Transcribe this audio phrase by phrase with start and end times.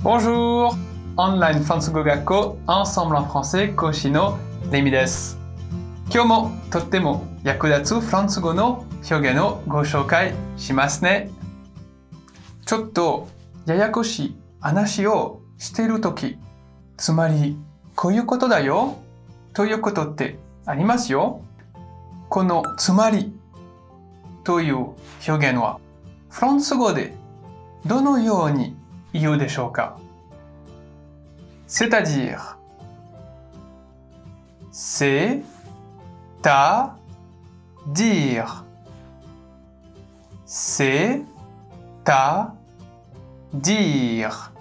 [0.00, 0.76] Bonjour!
[1.16, 4.38] オンラインフランス語学校 Ensemble en français 講師の
[4.70, 5.40] レミです。
[6.08, 11.30] 今日もとっても役立つフランス語の表現をご紹介しますね。
[12.64, 13.26] ちょっと
[13.66, 16.38] ややこしい話をしているとき、
[16.96, 17.56] つまり
[17.96, 18.98] こういうことだよ
[19.52, 21.42] ということってありますよ。
[22.28, 23.36] このつまり
[24.44, 24.76] という
[25.26, 25.80] 表現は
[26.30, 27.14] フランス語で
[27.84, 28.77] どのように
[29.13, 29.97] 言うでしょうか
[31.67, 32.57] C'est-à-dire,
[34.71, 35.43] c'est
[36.45, 36.95] à
[37.87, 38.63] dire.
[40.45, 41.23] C'est
[42.05, 42.53] à
[43.53, 44.51] dire.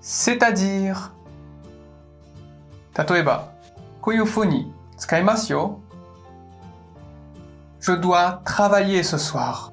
[0.00, 1.12] C'est-à-dire.
[2.96, 3.52] 例えば、
[4.00, 5.80] こういうふうに使いますよ。
[7.80, 9.70] Je dois travailler ce soir.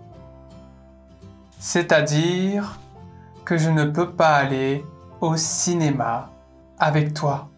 [1.60, 2.80] C'est-à-dire
[3.49, 4.85] que je ne peux pas aller
[5.23, 6.31] au cinéma
[6.79, 7.49] avec toi.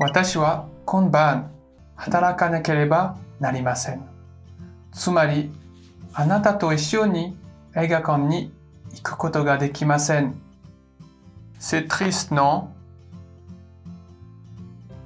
[0.00, 1.52] 私は今晩
[1.94, 4.04] 働かなければなりません。
[4.90, 5.52] つまり、
[6.12, 7.36] あなたと一緒に
[7.76, 8.52] 映画館に
[8.92, 10.34] 行くことができません。
[11.60, 12.64] C'est triste, non?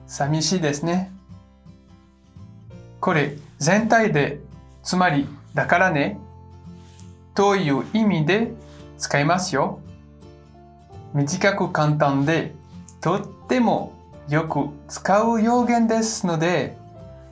[0.06, 1.12] 寂しいですね。
[2.98, 4.40] これ全体で、
[4.82, 6.18] つまりだからね、
[7.34, 8.54] という意味で
[9.00, 9.80] 使いますよ。
[11.14, 12.54] 短く簡単で
[13.00, 13.92] とっても
[14.28, 16.76] よく使う表現ですので、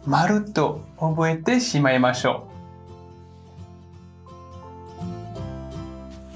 [0.05, 2.48] まるっと覚えてしまいましょ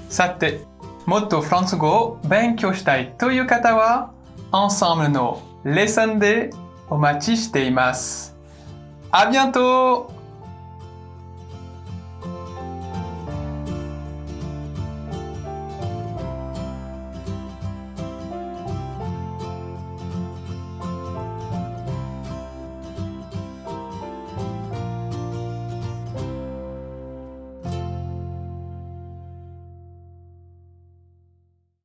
[0.09, 0.13] う。
[0.13, 0.61] さて、
[1.05, 4.11] もっとフランス語を勉強したいという方は、
[4.51, 6.51] Ensemble のレッスンで
[6.89, 8.37] お待ちしています。
[9.11, 10.22] À bientôt!